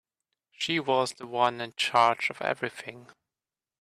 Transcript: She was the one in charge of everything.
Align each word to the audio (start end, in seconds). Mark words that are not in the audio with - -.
She 0.51 0.79
was 0.79 1.13
the 1.13 1.27
one 1.27 1.61
in 1.61 1.73
charge 1.73 2.31
of 2.31 2.41
everything. 2.41 3.11